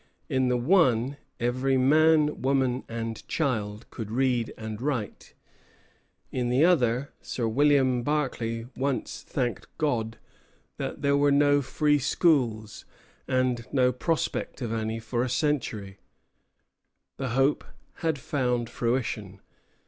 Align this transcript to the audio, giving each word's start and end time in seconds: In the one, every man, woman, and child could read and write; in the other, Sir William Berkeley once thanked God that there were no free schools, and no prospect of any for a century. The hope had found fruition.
In 0.29 0.47
the 0.47 0.57
one, 0.57 1.17
every 1.39 1.77
man, 1.77 2.41
woman, 2.41 2.83
and 2.89 3.23
child 3.27 3.87
could 3.91 4.09
read 4.09 4.51
and 4.57 4.81
write; 4.81 5.35
in 6.31 6.49
the 6.49 6.65
other, 6.65 7.11
Sir 7.21 7.47
William 7.47 8.01
Berkeley 8.01 8.65
once 8.75 9.21
thanked 9.21 9.67
God 9.77 10.17
that 10.77 11.03
there 11.03 11.15
were 11.15 11.29
no 11.31 11.61
free 11.61 11.99
schools, 11.99 12.83
and 13.27 13.71
no 13.71 13.91
prospect 13.91 14.59
of 14.59 14.73
any 14.73 14.97
for 14.97 15.21
a 15.21 15.29
century. 15.29 15.99
The 17.17 17.29
hope 17.37 17.63
had 17.97 18.17
found 18.17 18.71
fruition. 18.71 19.39